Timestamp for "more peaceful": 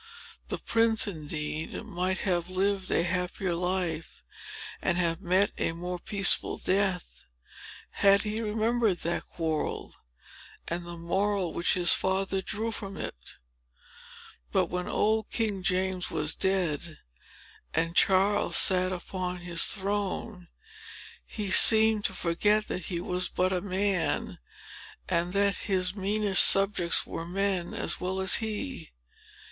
5.73-6.57